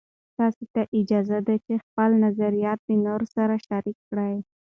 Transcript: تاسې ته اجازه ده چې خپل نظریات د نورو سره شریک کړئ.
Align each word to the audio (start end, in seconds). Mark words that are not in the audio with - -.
تاسې 0.37 0.65
ته 0.73 0.81
اجازه 0.99 1.37
ده 1.47 1.55
چې 1.65 1.73
خپل 1.85 2.09
نظریات 2.25 2.79
د 2.83 2.89
نورو 3.05 3.25
سره 3.35 3.53
شریک 3.67 3.97
کړئ. 4.09 4.35